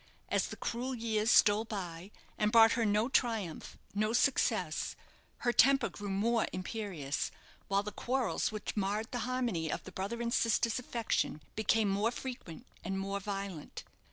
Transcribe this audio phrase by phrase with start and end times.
[0.29, 4.95] As the cruel years stole by, and brought her no triumph, no success,
[5.45, 7.29] her temper grew more imperious,
[7.67, 12.09] while the quarrels which marred the harmony of the brother and sister's affection became more
[12.09, 13.83] frequent and more violent.